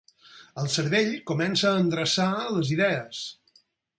El 0.61 0.69
cervell 0.75 1.11
comença 1.31 1.67
a 1.73 1.83
endreçar 1.83 2.31
les 2.57 2.75
idees. 2.79 3.23